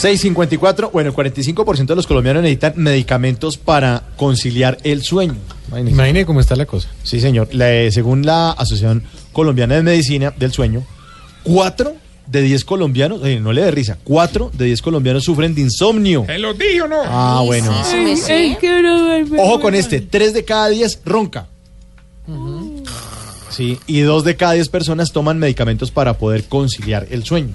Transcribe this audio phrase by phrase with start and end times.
[0.00, 5.34] 654, bueno, el 45% de los colombianos necesitan medicamentos para conciliar el sueño.
[5.66, 5.92] Imagínese.
[5.96, 6.88] Imagine cómo está la cosa.
[7.02, 7.48] Sí, señor.
[7.50, 10.84] La- según la Asociación Colombiana de Medicina del Sueño,
[11.42, 11.94] 4
[12.28, 16.24] de 10 colombianos, oye, no le dé risa, 4 de 10 colombianos sufren de insomnio.
[16.26, 17.02] ¿Se lo dije o no?
[17.04, 17.72] Ah, bueno.
[19.36, 21.48] Ojo con este, 3 de cada 10 ronca.
[23.50, 27.54] Sí, y 2 de cada 10 personas toman medicamentos para poder conciliar el sueño.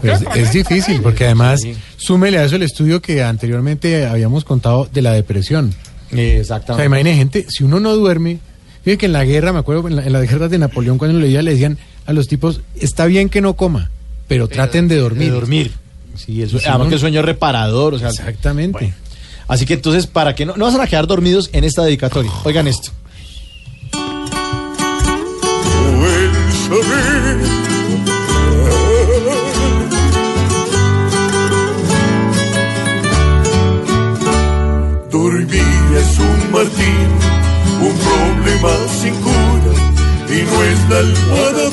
[0.00, 1.74] Pues ¿Para es difícil porque además Sí.
[1.96, 5.72] súmele a eso el estudio que anteriormente habíamos contado de la depresión.
[6.12, 6.86] O sea, Exactamente.
[6.86, 8.38] imagine gente, si uno no duerme,
[8.84, 11.18] fíjate que en la guerra, me acuerdo en, la- en las guerras de Napoleón cuando
[11.18, 13.90] lo leía le decían a los tipos, está bien que no coma,
[14.26, 15.28] pero traten de dormir.
[15.28, 15.72] De dormir.
[16.16, 18.78] Sí, eso, Si además no- que el sueño es reparador, o sea, Exactamente.
[18.78, 18.94] Bueno.
[19.48, 22.30] Así que entonces, para que no, no van a quedar dormidos en esta dedicatoria.
[22.44, 22.90] Oigan esto.
[39.06, 41.70] Y no es la almohada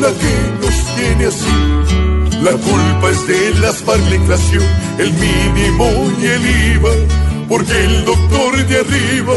[0.00, 2.42] la que nos tiene así.
[2.42, 4.64] La culpa es de las FARC, la inflación,
[4.98, 5.86] el mínimo
[6.20, 6.90] y el IVA,
[7.48, 9.34] porque el doctor de arriba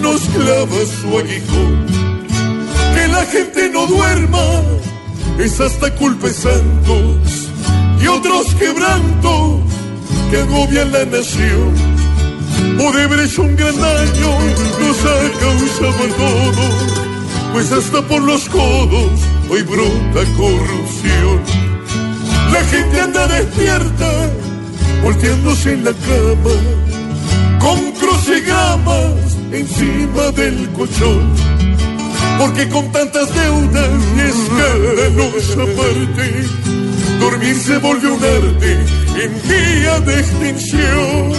[0.00, 1.86] nos clava su aguijón
[2.96, 4.62] que la gente no duerma
[5.38, 7.48] es hasta culpa de santos
[8.02, 9.60] y otros quebrantos
[10.30, 11.85] que agobian la nación.
[12.86, 14.30] Odebrecht un gran daño
[14.80, 19.20] nos ha causado a pues hasta por los codos
[19.50, 21.40] hoy brota corrupción.
[22.52, 24.30] La gente anda despierta,
[25.02, 26.56] volteándose en la cama,
[27.58, 31.34] con crucigramas encima del colchón
[32.38, 36.44] porque con tantas deudas y escándalos aparte,
[37.18, 38.72] dormir se volvió un arte
[39.22, 41.32] en vía de extinción.